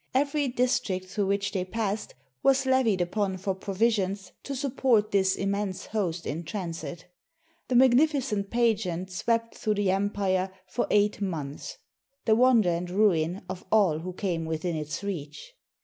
Every 0.15 0.47
district 0.47 1.05
through 1.09 1.27
which 1.27 1.51
they 1.51 1.63
passed 1.63 2.15
was 2.41 2.65
levied 2.65 3.01
upon 3.01 3.37
for 3.37 3.53
provi 3.53 3.91
sions 3.91 4.31
to 4.41 4.55
support 4.55 5.11
this 5.11 5.35
immense 5.35 5.85
host 5.85 6.25
in 6.25 6.43
transit. 6.43 7.05
The 7.67 7.75
magnificent 7.75 8.49
pageant 8.49 9.11
swept 9.11 9.53
through 9.53 9.75
the 9.75 9.91
empire 9.91 10.49
for 10.65 10.87
eight 10.89 11.21
months, 11.21 11.77
the 12.25 12.33
wonder 12.35 12.69
and 12.71 12.89
ruin 12.89 13.43
of 13.47 13.63
all 13.71 13.99
who 13.99 14.13
came 14.13 14.45
within 14.45 14.75
its 14.75 15.03
reach. 15.03 15.53